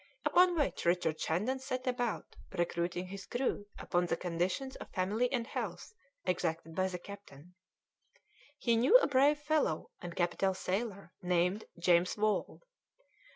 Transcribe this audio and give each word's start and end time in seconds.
Upon 0.25 0.55
which 0.57 0.85
Richard 0.85 1.19
Shandon 1.19 1.59
set 1.59 1.85
about 1.85 2.35
recruiting 2.53 3.05
his 3.09 3.27
crew 3.27 3.67
upon 3.77 4.07
the 4.07 4.17
conditions 4.17 4.75
of 4.77 4.89
family 4.89 5.31
and 5.31 5.45
health 5.45 5.93
exacted 6.25 6.73
by 6.73 6.87
the 6.87 6.97
captain. 6.97 7.53
He 8.57 8.77
knew 8.77 8.97
a 8.97 9.05
brave 9.05 9.37
fellow 9.37 9.91
and 10.01 10.15
capital 10.15 10.55
sailor, 10.55 11.11
named 11.21 11.65
James 11.77 12.17
Wall. 12.17 12.63